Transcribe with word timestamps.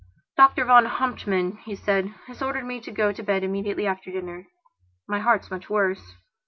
"Doctor 0.35 0.65
von 0.65 0.85
Hauptmann," 0.87 1.57
he 1.57 1.75
said, 1.75 2.07
"has 2.25 2.41
ordered 2.41 2.65
me 2.65 2.81
to 2.81 2.91
go 2.91 3.11
to 3.11 3.21
bed 3.21 3.43
immediately 3.43 3.85
after 3.85 4.09
dinner. 4.11 4.47
My 5.07 5.19
heart's 5.19 5.51
much 5.51 5.69
worse." 5.69 6.15